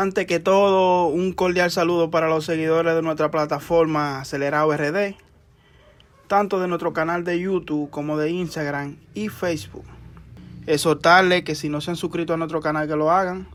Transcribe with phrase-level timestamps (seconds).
[0.00, 5.14] Antes que todo, un cordial saludo para los seguidores de nuestra plataforma Acelerado RD,
[6.26, 9.84] tanto de nuestro canal de YouTube como de Instagram y Facebook.
[10.66, 13.46] Exhortarles que si no se han suscrito a nuestro canal que lo hagan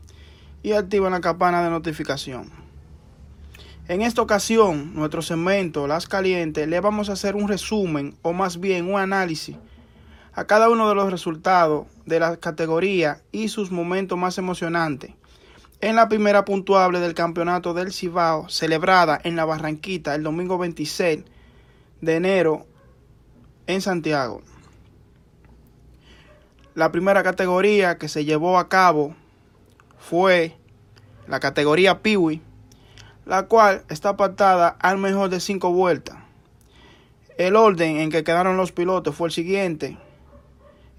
[0.62, 2.48] y activen la campana de notificación.
[3.88, 8.60] En esta ocasión, nuestro segmento Las Calientes, le vamos a hacer un resumen o más
[8.60, 9.56] bien un análisis
[10.32, 15.10] a cada uno de los resultados de la categoría y sus momentos más emocionantes
[15.86, 21.22] en la primera puntuable del campeonato del Cibao, celebrada en la Barranquita el domingo 26
[22.00, 22.66] de enero
[23.68, 24.42] en Santiago.
[26.74, 29.14] La primera categoría que se llevó a cabo
[29.96, 30.56] fue
[31.28, 32.42] la categoría Piwi,
[33.24, 36.16] la cual está apartada al mejor de cinco vueltas.
[37.38, 39.96] El orden en que quedaron los pilotos fue el siguiente.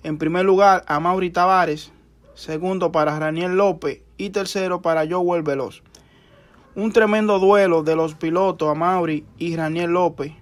[0.04, 1.92] En primer lugar, a Mauri Tavares,
[2.38, 5.82] segundo para Raniel López y tercero para Joel Veloz.
[6.76, 10.34] Un tremendo duelo de los pilotos Amaury y Raniel López,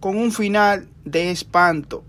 [0.00, 2.04] con un final de espanto.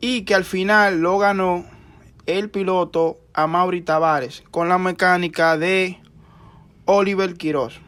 [0.00, 1.64] Y que al final lo ganó
[2.26, 5.98] el piloto Amaury Tavares con la mecánica de
[6.84, 7.80] Oliver Quiroz.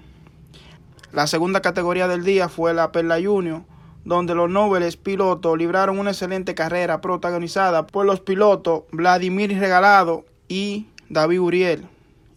[1.12, 3.62] La segunda categoría del día fue la Perla Junior,
[4.04, 10.86] donde los nobles pilotos libraron una excelente carrera protagonizada por los pilotos Vladimir Regalado y
[11.08, 11.88] David Uriel,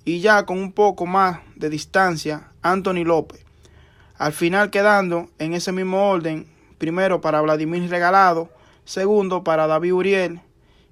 [0.06, 3.46] y ya con un poco más de distancia, Anthony López.
[4.18, 6.48] Al final quedando en ese mismo orden,
[6.78, 8.50] primero para Vladimir Regalado,
[8.86, 10.42] segundo para David Uriel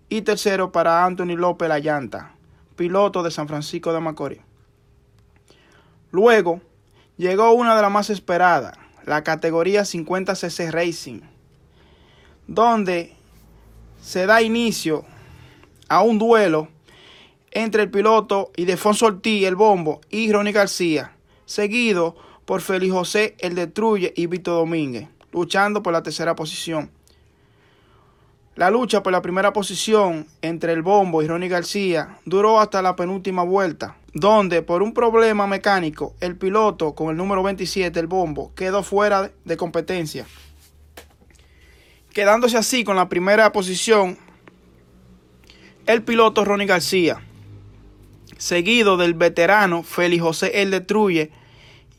[0.09, 2.33] y tercero para Anthony López La Llanta,
[2.75, 4.41] piloto de San Francisco de Macorís.
[6.11, 6.61] Luego
[7.17, 11.21] llegó una de las más esperadas, la categoría 50cc Racing,
[12.47, 13.13] donde
[14.02, 15.05] se da inicio
[15.89, 16.67] a un duelo
[17.52, 21.13] entre el piloto Ildefonso Ortiz, el bombo, y Ronnie García,
[21.45, 26.89] seguido por Félix José, el Detruye y Víctor Domínguez, luchando por la tercera posición.
[28.56, 32.95] La lucha por la primera posición entre el bombo y Ronnie García duró hasta la
[32.95, 38.53] penúltima vuelta, donde por un problema mecánico el piloto con el número 27, el bombo,
[38.55, 40.25] quedó fuera de competencia.
[42.13, 44.17] Quedándose así con la primera posición
[45.85, 47.21] el piloto Ronnie García
[48.41, 51.29] seguido del veterano Félix José El Detruye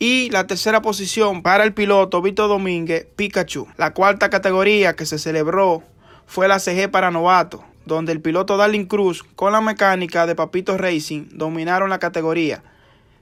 [0.00, 3.68] y la tercera posición para el piloto Víctor Domínguez Pikachu.
[3.76, 5.84] La cuarta categoría que se celebró
[6.26, 10.76] fue la CG para novatos, donde el piloto Darling Cruz con la mecánica de Papito
[10.78, 12.62] Racing dominaron la categoría,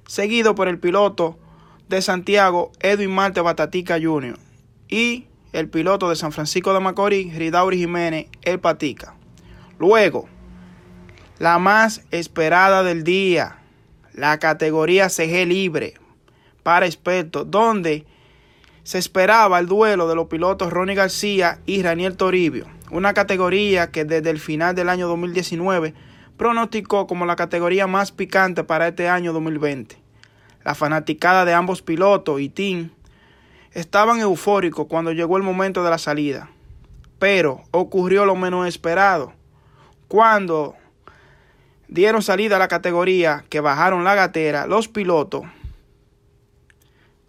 [0.06, 1.38] seguido por el piloto
[1.88, 4.38] de Santiago Edwin Marte Batatica Jr.
[4.88, 9.14] y el piloto de San Francisco de Macorís Ridauri Jiménez El Patica.
[9.78, 10.28] Luego,
[11.38, 13.58] la más esperada del día,
[14.12, 15.94] la categoría CG libre
[16.62, 18.06] para expertos, donde
[18.82, 24.04] se esperaba el duelo de los pilotos Ronnie García y Raniel Toribio, una categoría que
[24.04, 25.94] desde el final del año 2019
[26.36, 29.98] pronosticó como la categoría más picante para este año 2020.
[30.64, 32.90] La fanaticada de ambos pilotos y team
[33.72, 36.50] estaban eufóricos cuando llegó el momento de la salida,
[37.18, 39.32] pero ocurrió lo menos esperado,
[40.08, 40.74] cuando
[41.88, 45.42] dieron salida a la categoría que bajaron la gatera, los pilotos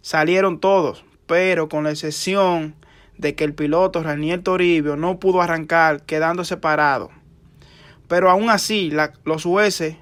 [0.01, 2.75] salieron todos, pero con la excepción
[3.17, 7.09] de que el piloto Raniel Toribio no pudo arrancar quedando separado.
[8.09, 8.91] Pero aún así,
[9.23, 9.95] los jueces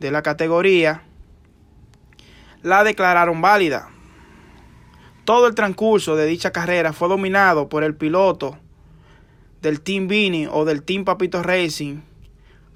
[0.00, 1.00] de la categoría
[2.62, 3.88] la declararon válida.
[5.24, 8.58] Todo el transcurso de dicha carrera fue dominado por el piloto
[9.62, 12.02] del Team Vini o del Team Papito Racing,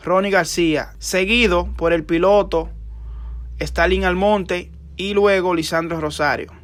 [0.02, 2.70] Ronnie García, seguido por el piloto
[3.58, 6.58] Stalin Almonte y luego Lisandro Rosario.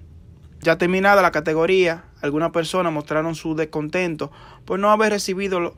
[0.65, 4.33] Ya terminada la categoría, algunas personas mostraron su descontento
[4.65, 5.75] por no haber recibido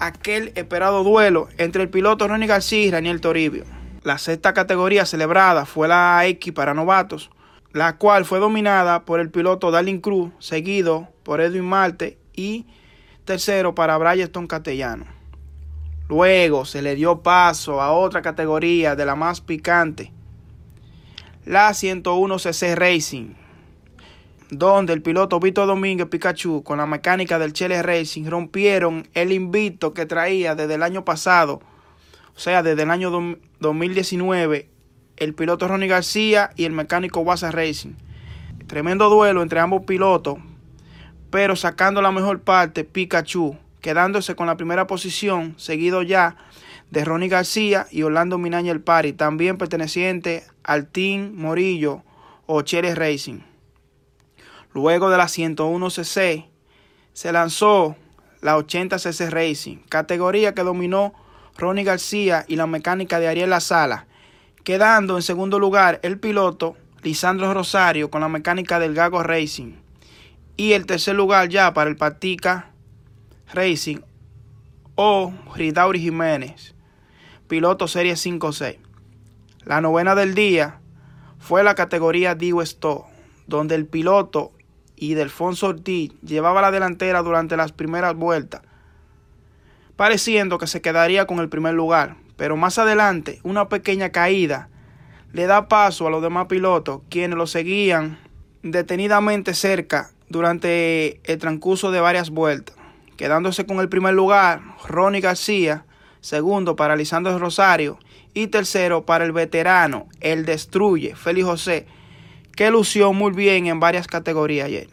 [0.00, 3.64] aquel esperado duelo entre el piloto Ronnie García y Daniel Toribio.
[4.02, 7.28] La sexta categoría celebrada fue la X para novatos,
[7.72, 12.64] la cual fue dominada por el piloto Darlin Cruz, seguido por Edwin Marte y
[13.26, 15.04] tercero para Bryanston Castellano.
[16.08, 20.12] Luego se le dio paso a otra categoría de la más picante,
[21.44, 23.43] la 101cc Racing,
[24.50, 29.94] donde el piloto Víctor Domínguez Pikachu con la mecánica del Chile Racing rompieron el invito
[29.94, 31.60] que traía desde el año pasado,
[32.34, 33.10] o sea, desde el año
[33.60, 34.68] 2019,
[35.16, 37.94] el piloto Ronnie García y el mecánico Waza Racing.
[38.66, 40.38] Tremendo duelo entre ambos pilotos,
[41.30, 46.36] pero sacando la mejor parte Pikachu quedándose con la primera posición, seguido ya
[46.90, 52.02] de Ronnie García y Orlando Minaña el Pari, también perteneciente al Team Morillo
[52.46, 53.53] o Chile Racing.
[54.74, 56.46] Luego de la 101cc
[57.12, 57.94] se lanzó
[58.40, 61.14] la 80cc Racing, categoría que dominó
[61.56, 64.08] Ronnie García y la mecánica de Ariel La Sala,
[64.64, 69.76] quedando en segundo lugar el piloto Lisandro Rosario con la mecánica del Gago Racing
[70.56, 72.72] y el tercer lugar ya para el Patica
[73.52, 73.98] Racing
[74.96, 76.74] o Ridauri Jiménez,
[77.46, 78.78] piloto serie 5-6.
[79.64, 80.80] La novena del día
[81.38, 83.06] fue la categoría Esto,
[83.46, 84.52] donde el piloto
[84.96, 88.62] y Delfonso Ortiz llevaba la delantera durante las primeras vueltas,
[89.96, 94.68] pareciendo que se quedaría con el primer lugar, pero más adelante una pequeña caída
[95.32, 98.18] le da paso a los demás pilotos, quienes lo seguían
[98.62, 102.76] detenidamente cerca durante el transcurso de varias vueltas,
[103.16, 105.84] quedándose con el primer lugar Ronnie García,
[106.20, 107.98] segundo para Lisandro Rosario
[108.32, 111.86] y tercero para el veterano, el Destruye, Félix José,
[112.56, 114.88] que lució muy bien en varias categorías ayer.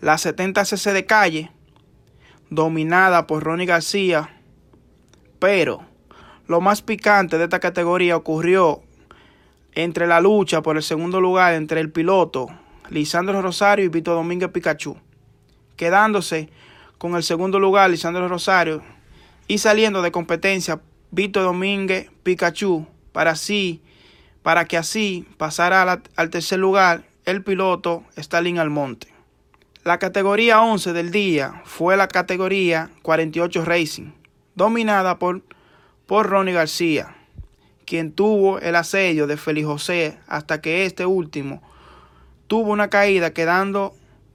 [0.00, 1.50] La 70cc de calle,
[2.50, 4.30] dominada por Ronnie García,
[5.38, 5.82] pero
[6.46, 8.82] lo más picante de esta categoría ocurrió
[9.72, 12.48] entre la lucha por el segundo lugar entre el piloto
[12.90, 14.96] Lisandro Rosario y Víctor Domínguez Pikachu,
[15.76, 16.50] quedándose
[16.98, 18.82] con el segundo lugar Lisandro Rosario
[19.48, 20.80] y saliendo de competencia
[21.10, 23.82] Víctor Domínguez Pikachu para así
[24.44, 29.08] para que así pasara al tercer lugar el piloto Stalin Almonte.
[29.84, 34.10] La categoría 11 del día fue la categoría 48 Racing,
[34.54, 35.42] dominada por,
[36.04, 37.16] por Ronnie García,
[37.86, 41.62] quien tuvo el asedio de Félix José hasta que este último
[42.46, 43.94] tuvo una caída quedando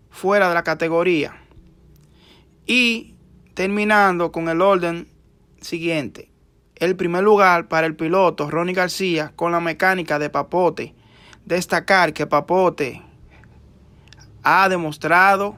[0.10, 1.40] fuera de la categoría.
[2.66, 3.14] Y
[3.54, 5.08] terminando con el orden
[5.62, 6.29] siguiente
[6.80, 10.96] el primer lugar para el piloto Ronnie García con la mecánica de Papote.
[11.46, 13.02] Destacar que Papote
[14.44, 15.58] ha demostrado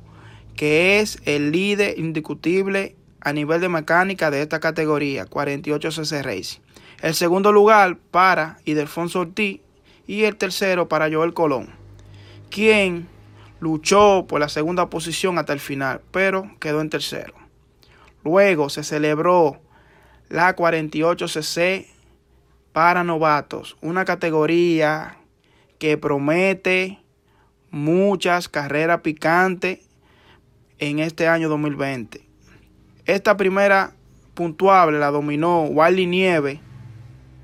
[0.56, 6.60] que es el líder indiscutible a nivel de mecánica de esta categoría, 48cc Racing.
[7.02, 9.62] El segundo lugar para Idelfonso Ortiz
[10.08, 11.70] y el tercero para Joel Colón,
[12.50, 13.08] quien
[13.60, 17.34] luchó por la segunda posición hasta el final, pero quedó en tercero.
[18.24, 19.62] Luego se celebró
[20.32, 21.88] la 48cc
[22.72, 25.18] para novatos, una categoría
[25.78, 27.00] que promete
[27.70, 29.80] muchas carreras picantes
[30.80, 32.26] en este año 2020.
[33.06, 33.94] Esta primera
[34.34, 36.62] puntuable la dominó Wally Nieve,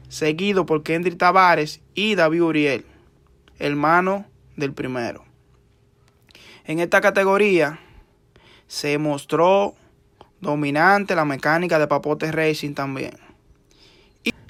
[0.08, 2.86] seguido por Kendrick Tavares y David Uriel,
[3.60, 4.26] hermano
[4.56, 5.26] del primero.
[6.64, 7.82] En esta categoría
[8.68, 9.76] se mostró
[10.42, 13.18] dominante la mecánica de Papote Racing también.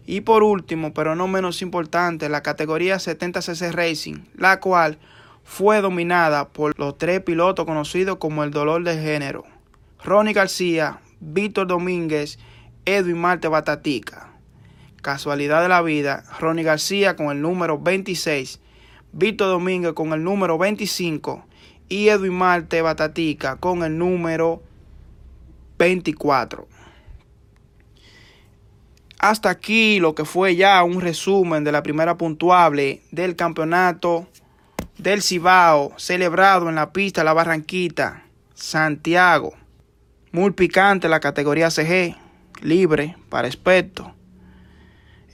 [0.05, 4.99] Y, por último, pero no menos importante, la categoría 70cc Racing, la cual
[5.43, 9.43] fue dominada por los tres pilotos conocidos como el dolor de género.
[10.03, 12.39] Ronnie García, Víctor Domínguez,
[12.85, 14.31] Edwin Marte Batatica.
[15.01, 18.61] Casualidad de la vida, Ronnie García con el número 26,
[19.11, 21.45] Víctor Domínguez con el número 25
[21.89, 24.63] y Edwin Marte Batatica con el número
[25.77, 26.67] 24.
[29.19, 34.27] Hasta aquí lo que fue ya un resumen de la primera puntuable del campeonato
[34.97, 39.53] del Cibao celebrado en la pista La Barranquita, Santiago.
[40.31, 42.15] Muy picante la categoría CG,
[42.61, 44.07] libre para expertos.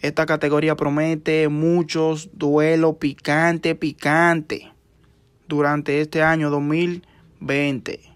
[0.02, 4.72] Esta categoría promete muchos duelos picante, picante
[5.48, 8.13] durante este año 2020.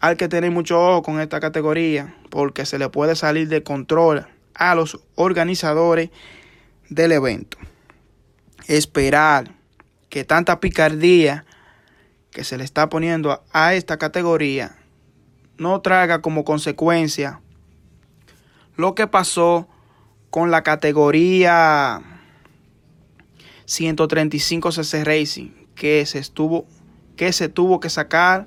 [0.00, 4.26] Hay que tener mucho ojo con esta categoría porque se le puede salir de control
[4.54, 6.10] a los organizadores
[6.88, 7.58] del evento.
[8.68, 9.50] Esperar
[10.08, 11.44] que tanta picardía
[12.30, 14.76] que se le está poniendo a esta categoría
[15.56, 17.40] no traiga como consecuencia
[18.76, 19.66] lo que pasó
[20.30, 22.00] con la categoría
[23.64, 26.66] 135 cc Racing que se estuvo
[27.16, 28.46] que se tuvo que sacar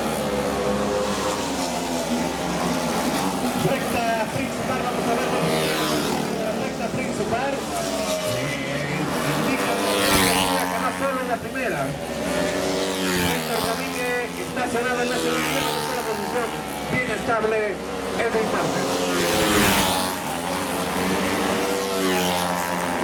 [14.71, 16.47] será de la condición
[16.93, 18.79] inestable en el instante.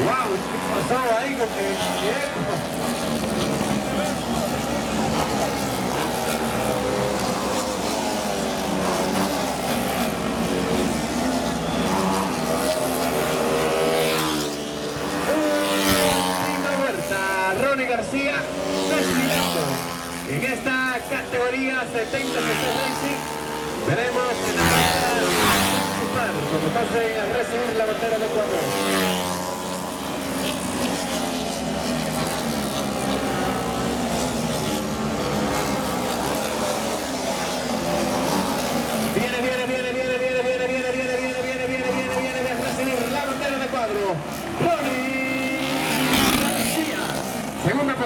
[0.05, 0.29] ¡Wow!
[0.47, 2.76] ¿Qué pasó ahí con el tiempo?
[27.47, 28.96] Azul, la bandera de Ecuador.